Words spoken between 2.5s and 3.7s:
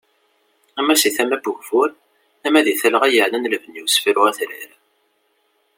deg talɣa yaɛnan